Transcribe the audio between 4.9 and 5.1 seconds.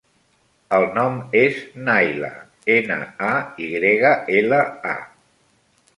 a.